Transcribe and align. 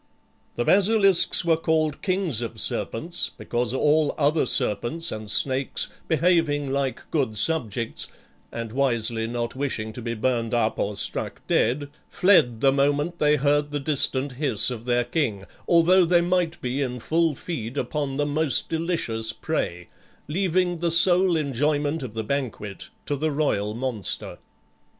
The 0.55 0.65
basilisks 0.65 1.45
were 1.45 1.55
called 1.57 2.01
kings 2.01 2.41
of 2.41 2.59
serpents 2.59 3.29
because 3.37 3.71
all 3.71 4.15
other 4.17 4.47
serpents 4.47 5.11
and 5.11 5.29
snakes, 5.29 5.89
behaving 6.07 6.71
like 6.71 7.11
good 7.11 7.37
subjects, 7.37 8.07
and 8.51 8.71
wisely 8.71 9.27
not 9.27 9.55
wishing 9.55 9.93
to 9.93 10.01
be 10.01 10.15
burned 10.15 10.55
up 10.55 10.79
or 10.79 10.95
struck 10.95 11.45
dead, 11.47 11.87
fled 12.09 12.61
the 12.61 12.71
moment 12.71 13.19
they 13.19 13.35
heard 13.35 13.69
the 13.69 13.79
distant 13.79 14.31
hiss 14.31 14.71
of 14.71 14.85
their 14.85 15.03
king, 15.03 15.45
although 15.67 16.03
they 16.03 16.21
might 16.21 16.59
be 16.61 16.81
in 16.81 16.99
full 16.99 17.35
feed 17.35 17.77
upon 17.77 18.17
the 18.17 18.25
most 18.25 18.69
delicious 18.69 19.31
prey, 19.31 19.87
leaving 20.27 20.79
the 20.79 20.89
sole 20.89 21.37
enjoyment 21.37 22.01
of 22.01 22.15
the 22.15 22.23
banquet 22.23 22.89
to 23.05 23.15
the 23.15 23.29
royal 23.29 23.75
monster. 23.75 24.39